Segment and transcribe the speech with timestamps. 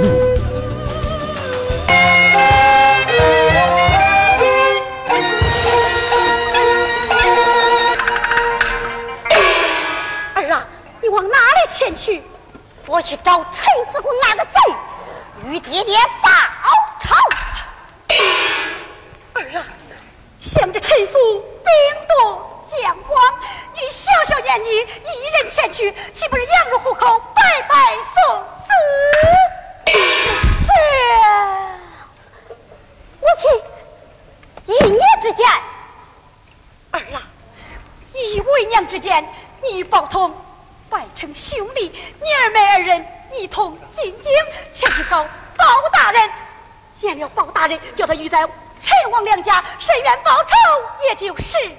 [38.71, 39.23] 娘之间，
[39.61, 40.33] 你与宝通。
[40.89, 44.29] 拜成兄弟，你二妹二人一同进京
[44.73, 45.23] 前去找
[45.57, 46.29] 包大人，
[46.95, 48.39] 见了包大人，叫他与在
[48.79, 50.53] 陈王两家伸冤报仇，
[51.07, 51.75] 也就是了。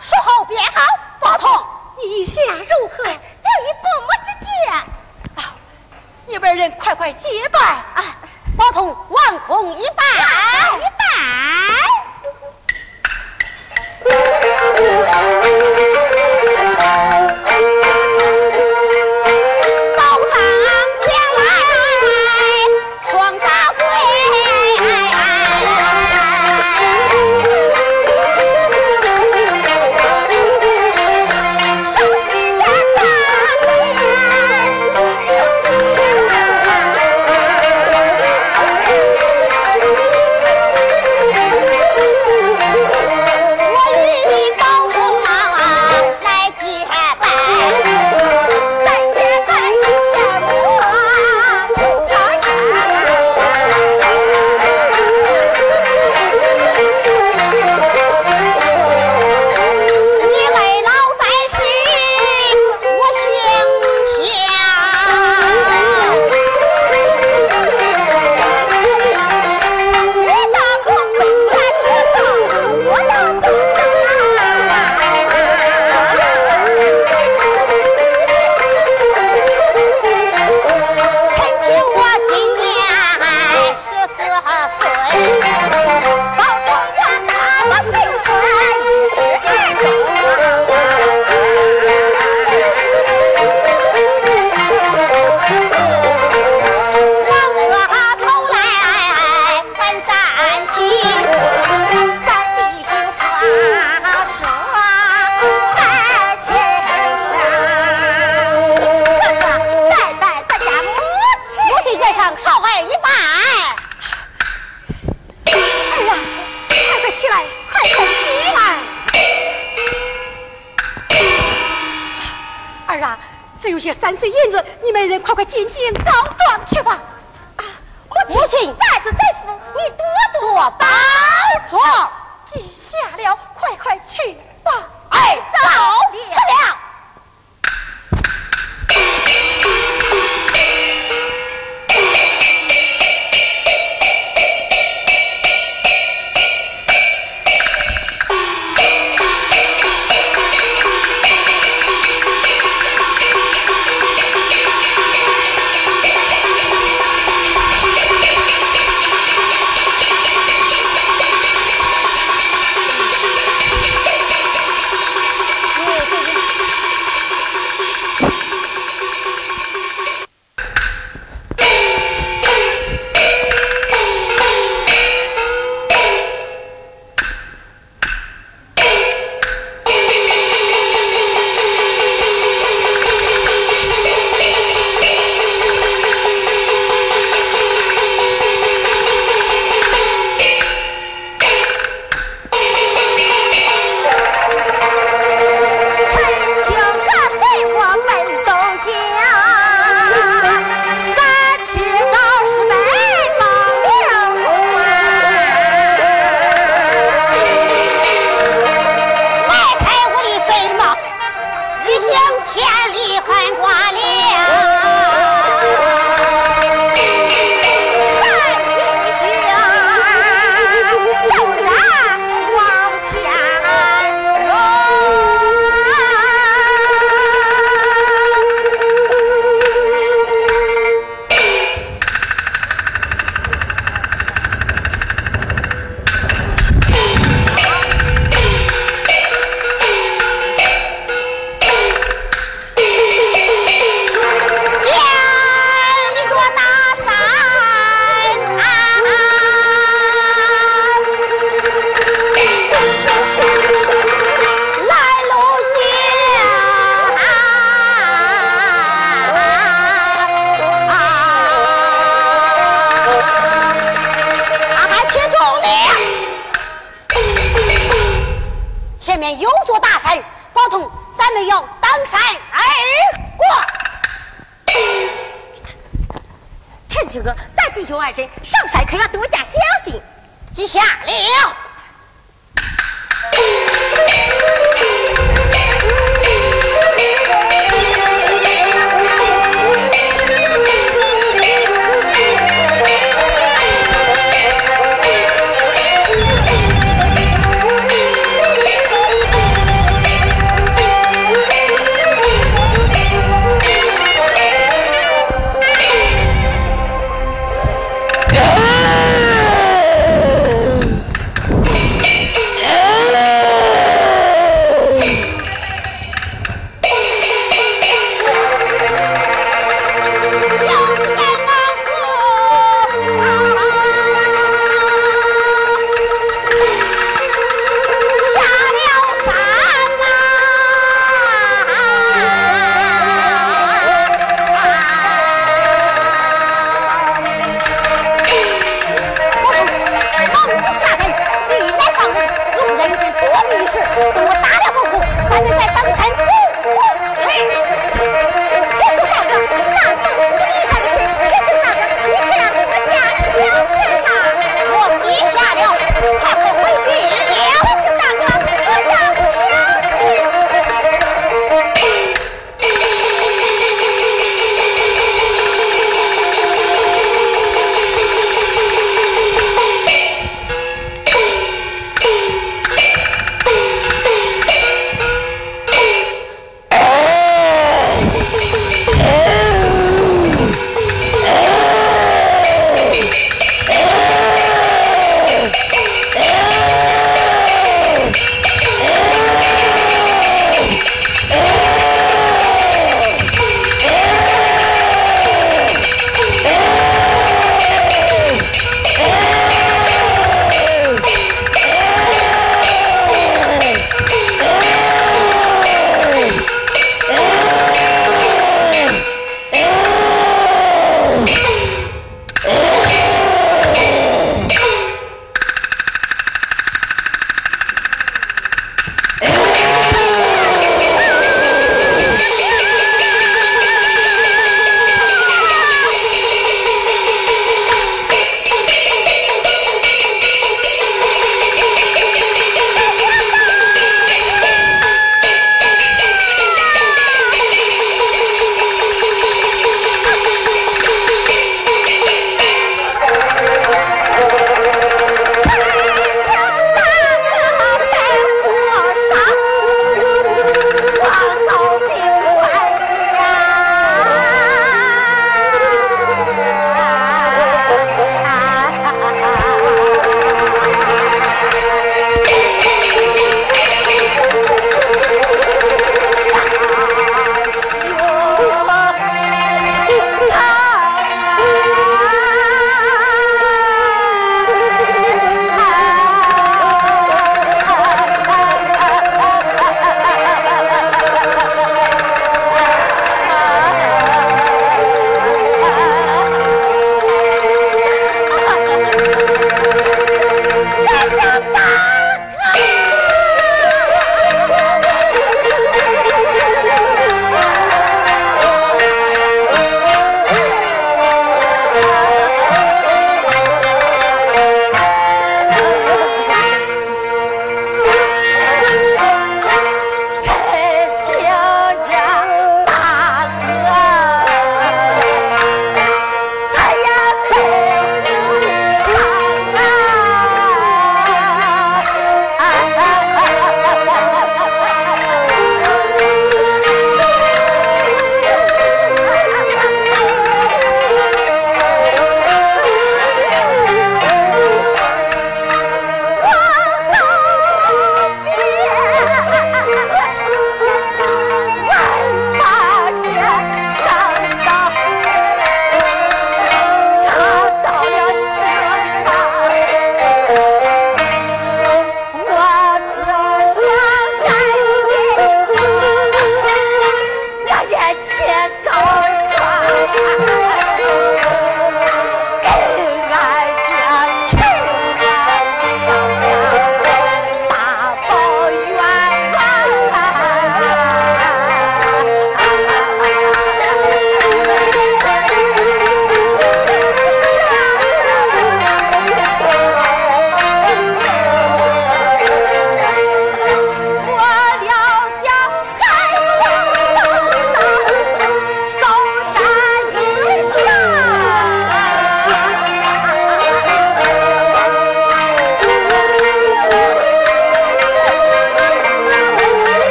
[0.00, 0.80] 说好便好，
[1.20, 1.64] 包同，
[1.96, 3.04] 你意下如何？
[3.04, 4.74] 就以伯母之见。
[5.36, 5.54] 啊，
[6.26, 8.02] 你们二人快快结拜啊！
[8.56, 10.04] 包同万空一拜，
[10.76, 10.91] 一
[14.74, 15.12] 拜。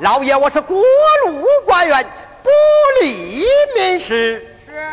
[0.00, 0.82] 老爷，我是过
[1.26, 2.02] 路官员，
[2.42, 2.48] 不
[3.02, 4.46] 利民事。
[4.66, 4.90] 是。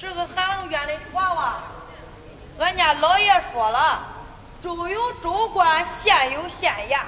[0.00, 1.54] 这个韩院的娃娃，
[2.58, 4.00] 俺家老爷说了，
[4.60, 7.02] 州有州官，县有县衙，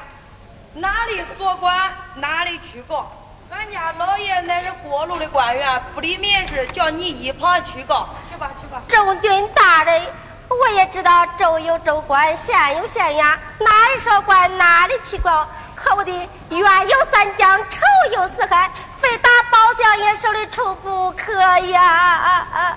[0.74, 3.10] 哪里所管哪里去告。
[3.50, 8.10] 俺家老爷乃是过路的官员，不理民事，叫你一旁去告。
[8.30, 8.80] 去吧，去吧。
[8.86, 10.06] 正军大人。
[10.50, 15.48] 我也知道州有州官，县有县衙，哪里说官哪里去告。
[15.76, 16.10] 可我的
[16.50, 17.80] 冤有三江，仇
[18.12, 18.68] 有四海，
[19.00, 21.32] 非打包相爷手里出不可
[21.70, 22.76] 呀！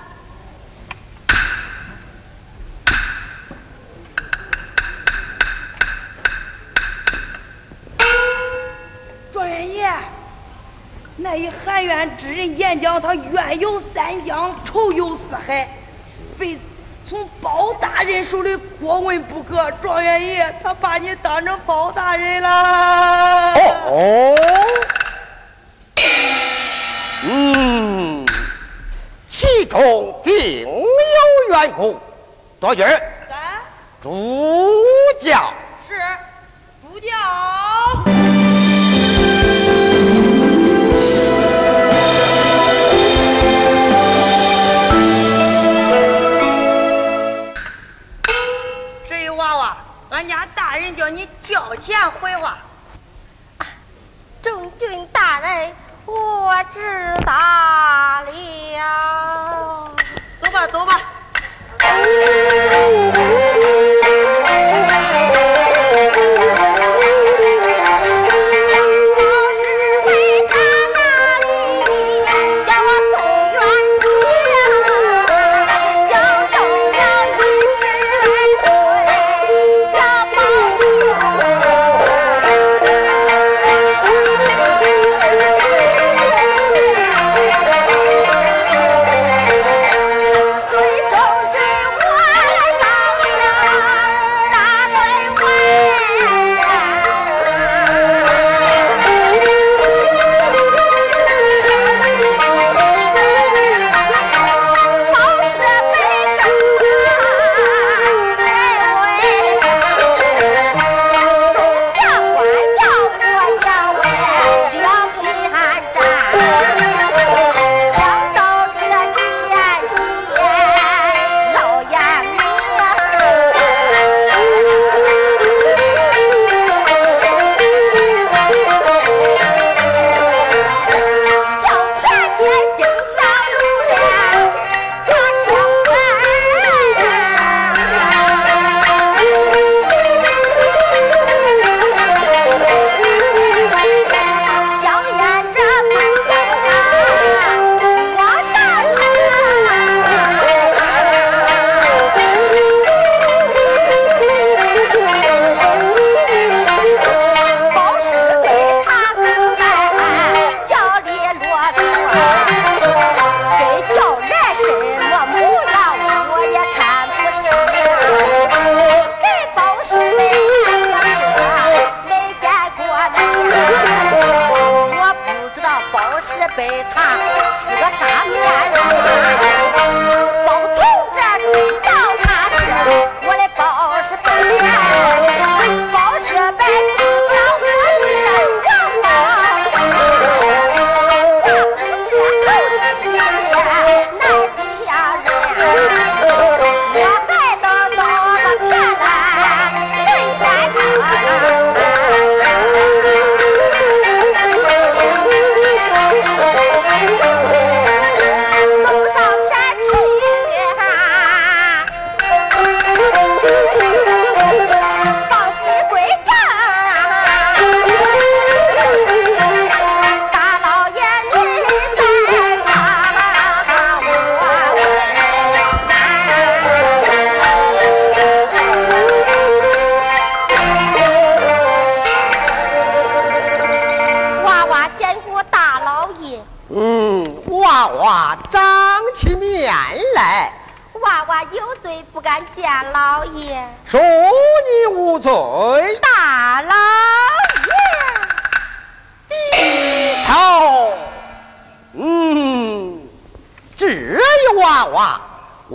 [9.33, 9.91] 状元爷，
[11.17, 15.67] 那一含冤之人演讲，他冤有三江，仇有四海，
[16.37, 16.57] 非。
[17.07, 23.53] 从包大人手里过问不可，状元爷他把你当成包大人了。
[23.85, 24.35] 哦，
[27.23, 28.25] 嗯，
[29.29, 30.85] 其中定有
[31.49, 31.99] 缘故。
[32.59, 32.99] 多军，三，
[34.01, 34.81] 主
[35.19, 35.53] 教
[35.87, 36.01] 是
[36.81, 37.09] 主教。
[50.73, 52.57] 大人叫你交钱回话。
[54.41, 55.71] 郑军大人，
[56.07, 57.31] 我知道
[58.23, 58.31] 了。
[60.39, 60.99] 走吧，走吧。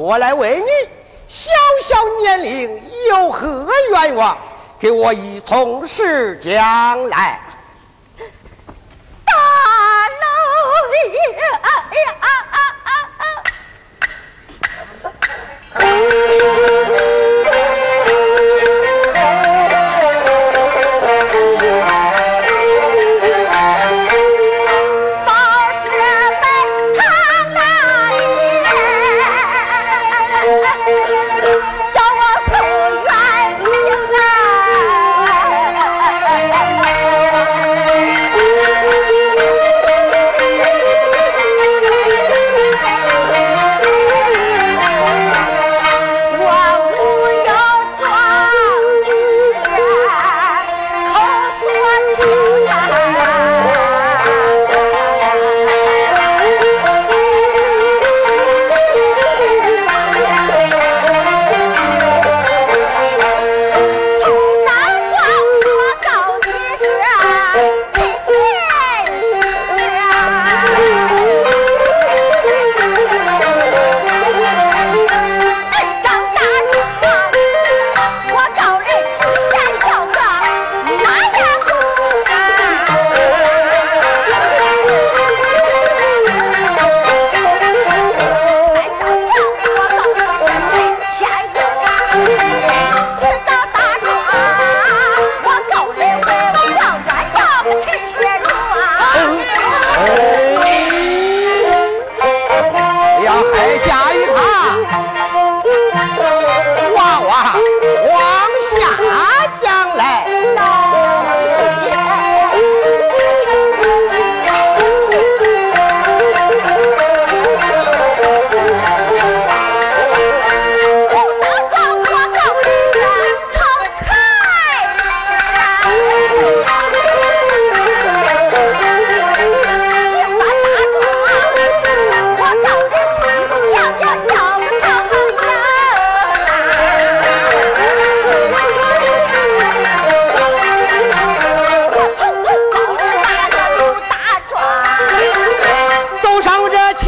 [0.08, 0.64] 我来问你，
[1.28, 1.50] 小
[1.82, 4.38] 小年龄有何愿望？
[4.80, 7.38] 给我一从实将来。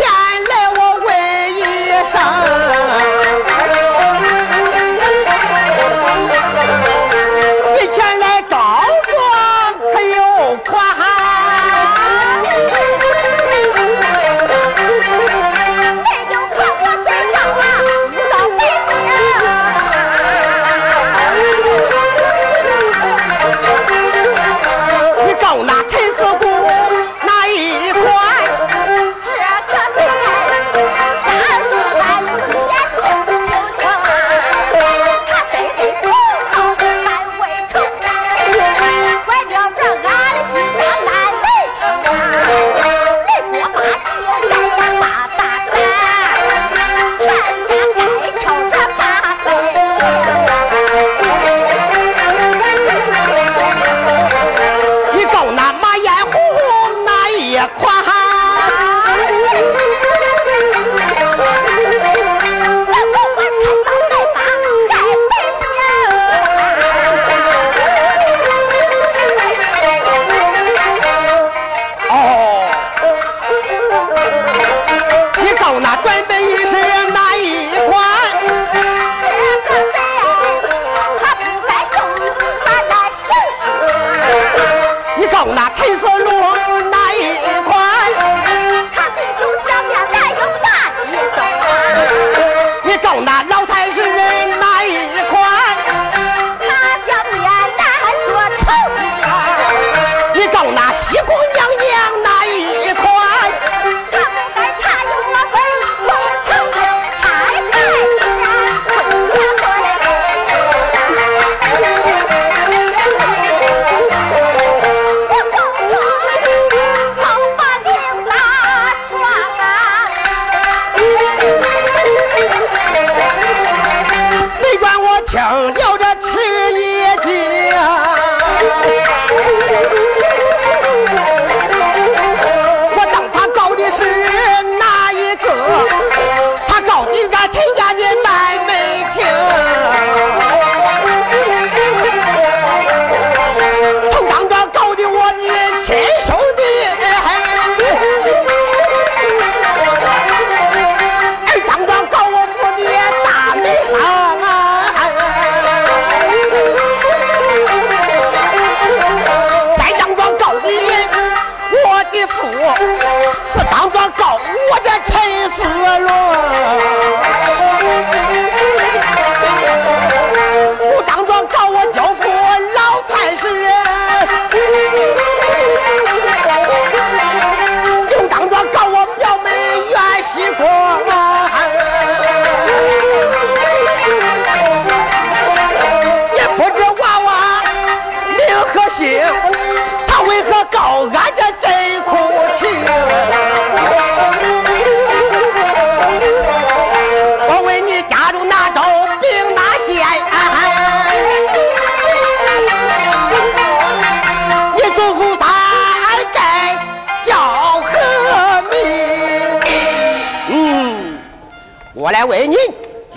[0.01, 1.09] 见来我问
[1.59, 1.61] 一
[2.11, 2.40] 声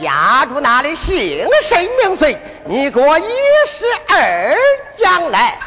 [0.04, 0.96] 家住哪里？
[0.96, 2.38] 姓甚名谁？
[2.66, 3.24] 你给我一
[3.68, 4.56] 十二
[4.98, 5.58] 讲来。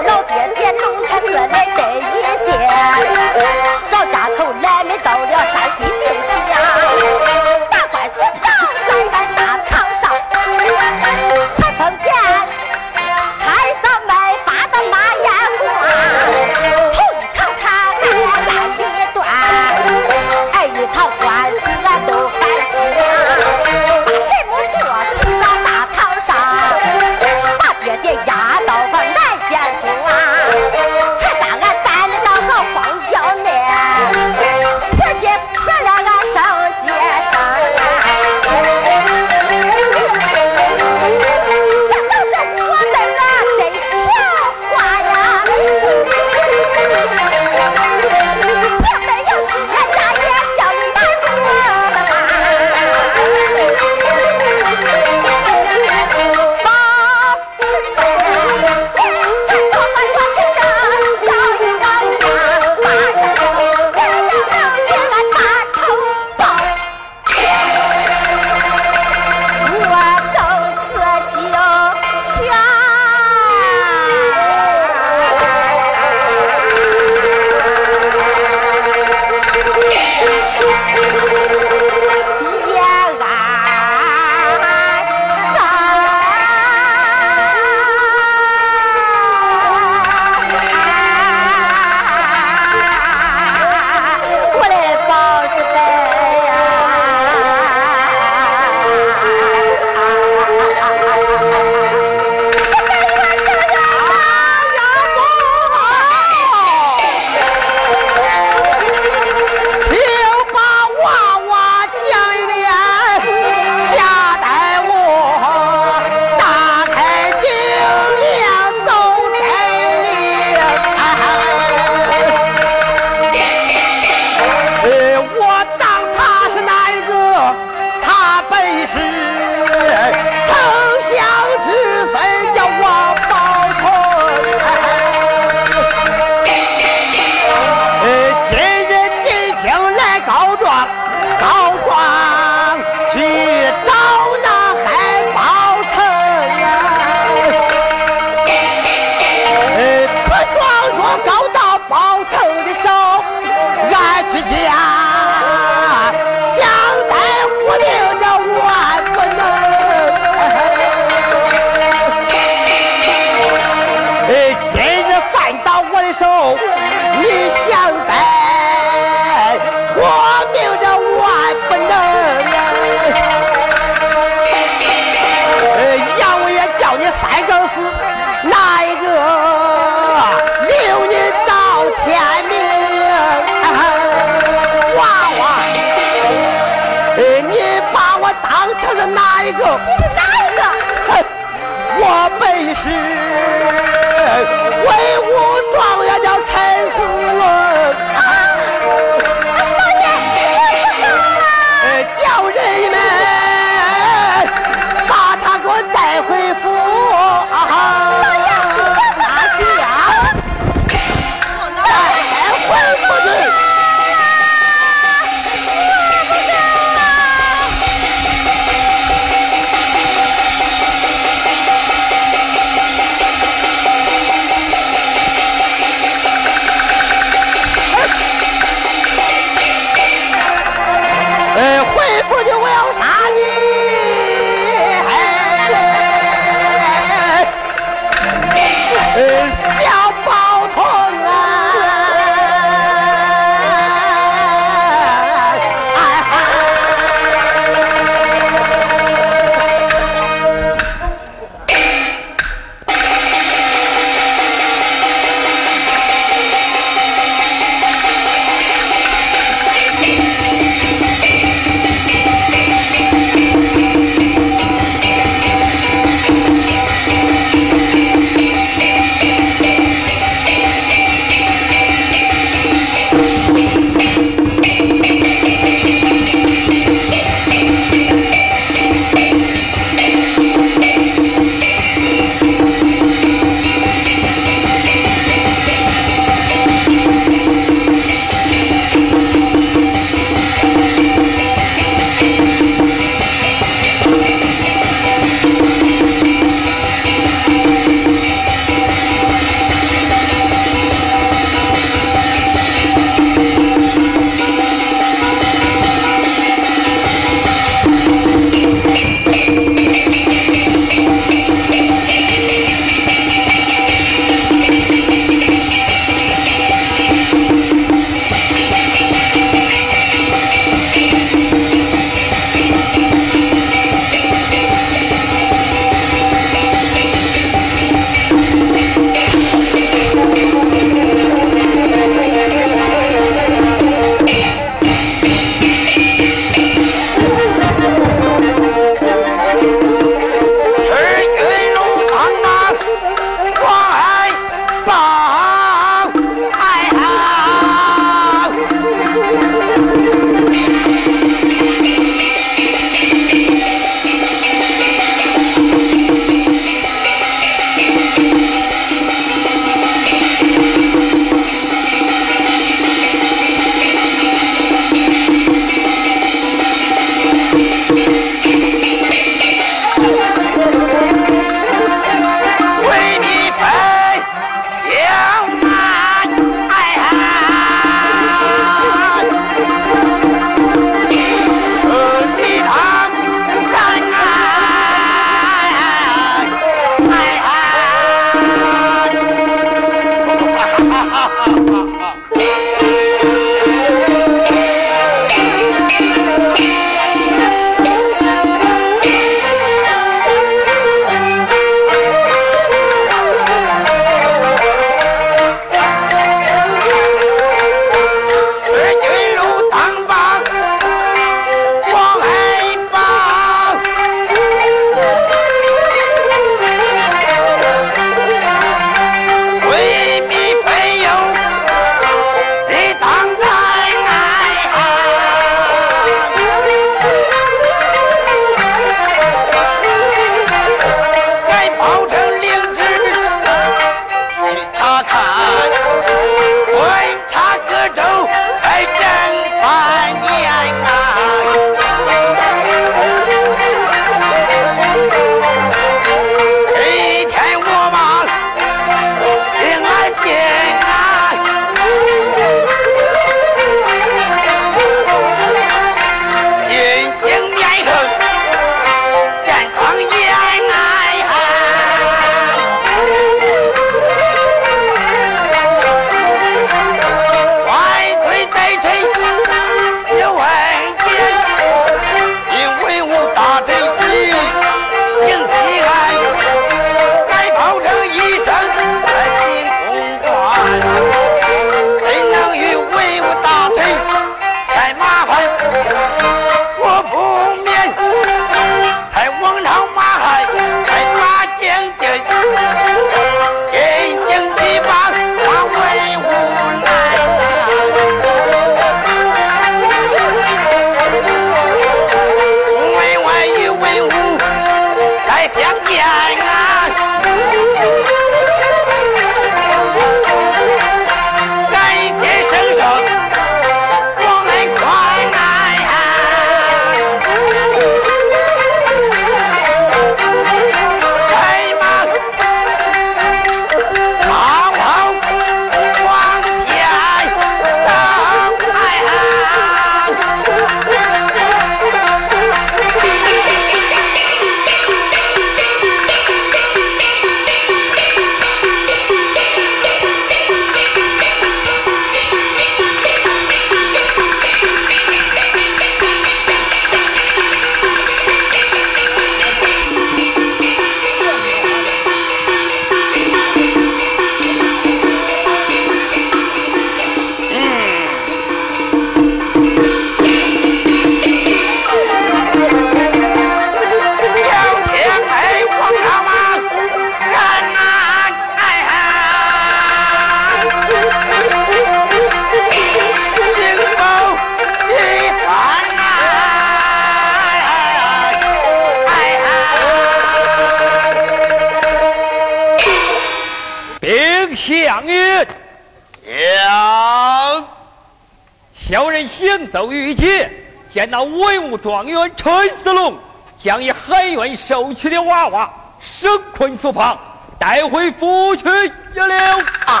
[588.88, 590.48] 小人行走于街，
[590.86, 593.18] 见那文武状元陈思龙
[593.56, 595.68] 将一含冤受屈的娃娃
[595.98, 597.18] 生捆锁旁，
[597.58, 599.58] 带回府去了。
[599.86, 600.00] 啊！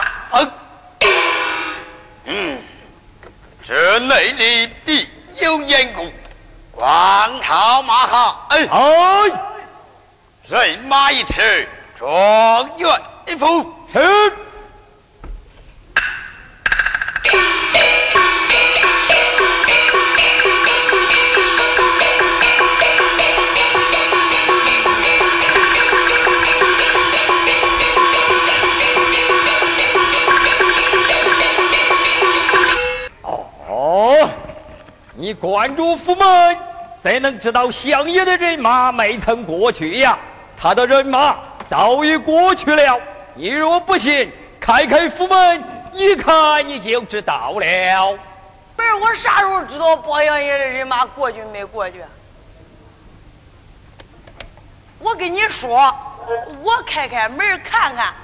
[2.26, 2.56] 嗯，
[3.66, 5.08] 这内里必
[5.40, 6.08] 有缘故。
[6.80, 8.68] 王朝马哈，哎，
[10.46, 11.68] 人马一驰，
[11.98, 12.88] 状元
[13.26, 13.98] 一副是。
[35.26, 36.56] 你关注府门，
[37.02, 40.16] 怎能知道相爷的人马没曾过去呀？
[40.56, 41.36] 他的人马
[41.68, 43.00] 早已过去了。
[43.34, 48.18] 你若不信，开开府门一看，你就知道了。
[48.76, 52.04] 不是我啥时候知道包相爷的人马过去没过去？
[55.00, 55.92] 我跟你说，
[56.62, 58.14] 我开开门看看，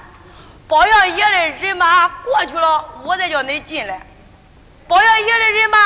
[0.69, 3.99] 包相爷的人马过去了，我再叫你进来。
[4.87, 5.77] 包相爷的人马。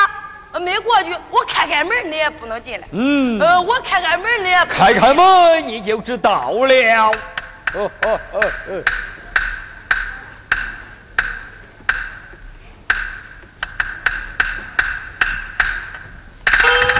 [0.60, 2.88] 没过去，我开开门，你也不能进来。
[2.92, 7.10] 嗯，呃，我开开门，你也开开门，你就知道了。
[7.74, 8.82] 哦哦哦哦。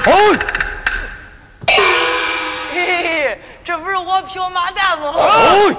[0.06, 0.12] 哦，
[2.72, 5.06] 嘿嘿，这不是我票马蛋吗？
[5.14, 5.74] 哦，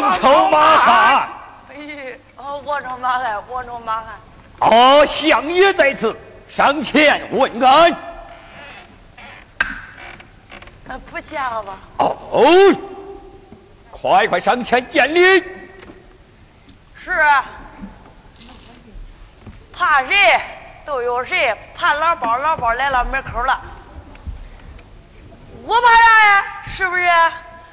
[0.00, 1.28] 王朝马汉。
[1.68, 4.06] 嘿，哦，王朝马汉，王朝马汉。
[4.58, 6.16] 啊，相爷在此，
[6.48, 7.94] 上前问安。
[11.10, 11.78] 不见了吧？
[11.98, 12.74] 哦，
[13.90, 15.20] 快快上前见礼。
[17.04, 17.12] 是。
[19.72, 20.16] 怕谁
[20.86, 23.60] 都有谁，怕老包，老包来了门口了。
[25.64, 26.44] 我怕啥呀？
[26.66, 27.08] 是不是？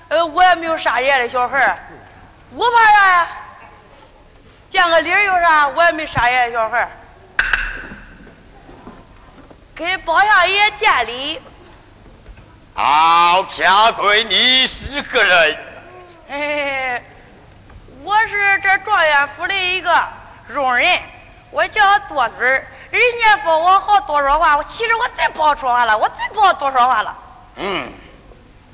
[0.09, 1.79] 呃，我也没有杀人的小孩
[2.53, 3.27] 我怕啥呀？
[4.73, 5.67] 见个礼有啥？
[5.67, 6.89] 我也没杀人小孩
[9.75, 11.39] 给包相爷见礼。
[12.73, 15.57] 好，下跪，你是个人？
[16.27, 17.03] 嘿，
[18.01, 19.95] 我是这状元府的一个
[20.55, 20.99] 佣人，
[21.51, 22.65] 我叫多嘴儿。
[22.89, 27.15] 人家说我好多说话，我其实我最不好说话了，我最不好多说话了。
[27.57, 27.93] 嗯，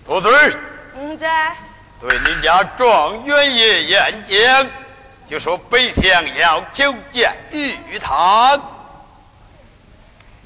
[0.07, 0.53] 多嘴儿。
[0.95, 1.53] 嗯，在。
[1.99, 4.69] 对你家状元爷演讲。
[5.29, 8.59] 就说北相要求见玉堂，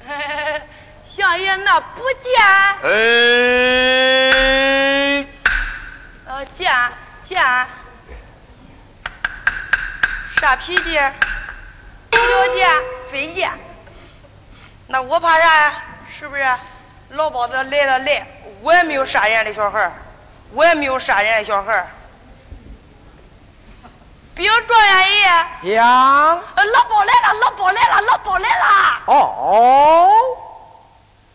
[1.10, 2.34] 相爷那不见。
[2.82, 2.90] 哎，
[6.26, 6.70] 呃，见
[7.26, 7.42] 见，
[10.38, 11.00] 啥脾气？
[12.10, 12.68] 不叫见，
[13.10, 13.50] 非见。
[14.86, 15.82] 那我怕啥呀？
[16.12, 16.44] 是不是？
[17.12, 18.26] 老包子来了来，
[18.60, 19.90] 我也没有杀人的小孩
[20.52, 21.86] 我也没有杀人的小孩
[24.34, 25.16] 禀状元
[25.62, 25.86] 爷，讲。
[25.86, 28.64] 老包来了，老包来了，老包来了。
[29.06, 30.10] 哦，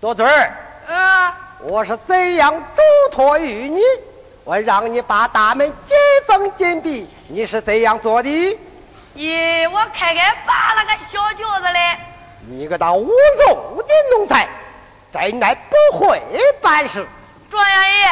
[0.02, 0.54] 多嘴儿。
[0.88, 1.34] 嗯。
[1.62, 2.82] 我是怎样嘱
[3.16, 3.82] 托于你？
[4.44, 5.98] 我让你把大门紧
[6.28, 8.60] 封紧闭，你是怎样做的？
[9.16, 11.98] 咦，我开开扒了个小轿子嘞。
[12.50, 13.08] 你个当无
[13.48, 14.48] 用的奴才，
[15.14, 16.22] 真乃不会
[16.62, 17.08] 办事。
[17.50, 18.08] 状元爷。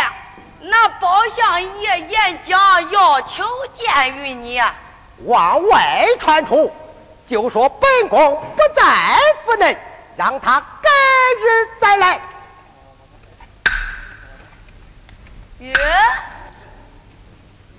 [0.60, 3.46] 那包相爷演讲要求
[3.76, 4.62] 见于你，
[5.26, 6.74] 往外传出，
[7.28, 8.84] 就说本宫不在
[9.46, 9.78] 府内，
[10.16, 10.90] 让他改
[11.40, 12.22] 日再来。
[15.60, 15.74] 耶，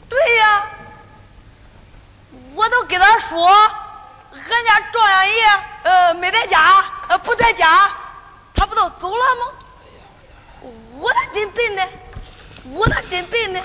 [0.08, 0.66] 对呀，
[2.54, 3.48] 我都跟他说，
[4.32, 5.44] 俺家状元爷
[5.82, 7.90] 呃没在家，呃不在家，
[8.54, 9.52] 他不都走了吗？
[10.98, 11.82] 我咋真笨呢？
[12.74, 13.60] 我那真笨呢，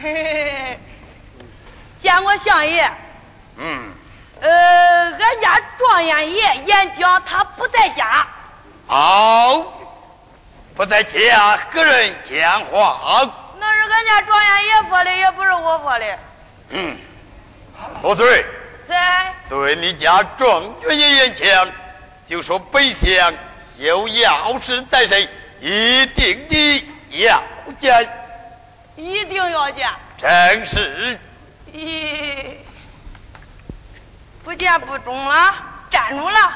[0.00, 0.80] 嘿嘿嘿，
[1.98, 2.90] 见过相爷。
[3.58, 3.92] 嗯。
[4.40, 8.26] 呃，俺家状元爷演讲，他不在家。
[8.86, 9.72] 好，
[10.74, 13.30] 不在家，何人讲话？
[13.60, 16.18] 那是俺家状元爷说的，也不是我说的。
[16.70, 16.96] 嗯。
[18.00, 18.44] 多嘴。
[18.88, 19.32] 在。
[19.48, 21.70] 对你家状元爷演讲，
[22.26, 23.32] 就说北相。
[23.78, 25.28] 有要事在身，
[25.62, 26.86] 一定的
[27.24, 27.40] 要
[27.80, 28.10] 见。
[28.96, 29.88] 一定要见。
[30.18, 31.16] 正是。
[31.72, 32.56] 咦，
[34.42, 35.54] 不见不中了，
[35.88, 36.52] 站住了。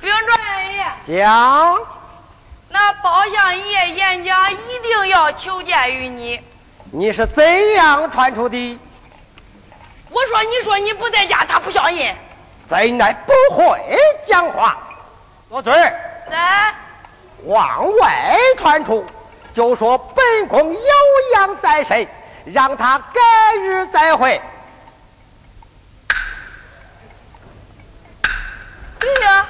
[0.00, 0.76] 禀状元
[1.06, 1.20] 爷。
[1.20, 1.78] 讲。
[2.70, 6.40] 那包相爷演讲一定要求见于你。
[6.90, 8.78] 你是怎样传出的？
[10.08, 12.14] 我说，你说你不在家，他不相信。
[12.66, 13.78] 真乃不会
[14.26, 14.78] 讲话。
[15.48, 15.94] 多嘴儿，
[16.28, 16.74] 在
[17.44, 19.06] 往外传出，
[19.54, 20.80] 就说本宫有
[21.34, 22.06] 恙在身，
[22.44, 23.20] 让他改
[23.60, 24.40] 日再会。
[28.98, 29.46] 对呀，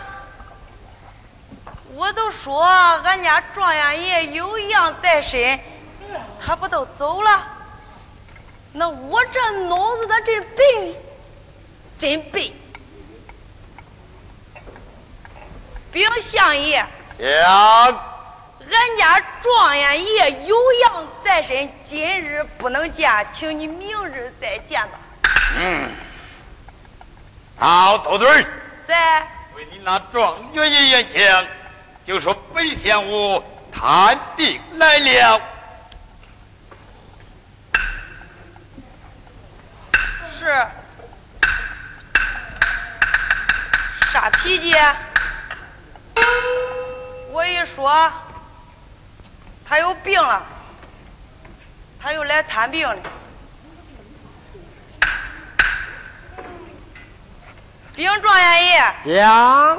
[1.94, 5.58] 我都说俺家状元爷有恙在身，
[6.44, 7.42] 他不都走了？
[8.72, 10.96] 那我这脑子咋真笨，
[11.98, 12.52] 真笨！
[15.96, 16.84] 禀相爷，
[17.20, 24.98] 呀，俺家状元爷有恙在身，今日不能见，请你明日再见吧。
[25.58, 25.90] 嗯，
[27.58, 28.44] 好，斗嘴儿，
[28.86, 29.20] 在
[29.54, 31.46] 为你那状元爷演讲，
[32.06, 33.42] 就说本县吾
[33.72, 35.40] 探病来了。
[40.38, 40.44] 是
[44.12, 44.76] 啥脾气？
[47.30, 48.10] 我一说
[49.68, 50.42] 他有病了，
[52.02, 52.96] 他又来探病了。
[57.94, 59.78] 禀状元爷，讲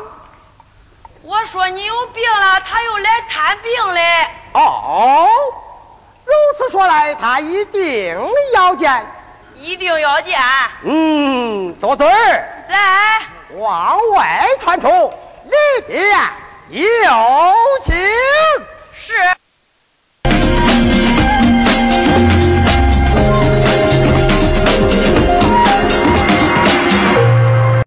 [1.22, 4.28] 我说你有病了，他又来探病嘞。
[4.54, 5.30] 哦，
[6.26, 8.18] 如此说来，他一定
[8.54, 9.06] 要见。
[9.54, 10.40] 一定要见。
[10.84, 13.22] 嗯，多嘴儿，在
[13.58, 15.14] 往外传出，
[15.48, 16.10] 里边
[17.04, 17.96] 有请。
[18.94, 19.37] 是。